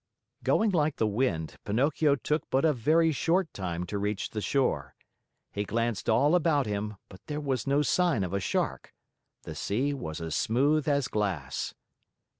[0.43, 4.95] Going like the wind, Pinocchio took but a very short time to reach the shore.
[5.51, 8.95] He glanced all about him, but there was no sign of a Shark.
[9.43, 11.75] The sea was as smooth as glass.